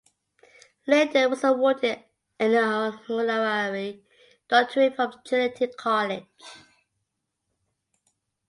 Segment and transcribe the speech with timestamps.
[0.87, 2.03] Leydon was awarded
[2.39, 4.03] an honorary
[4.47, 6.23] doctorate from Trinity College.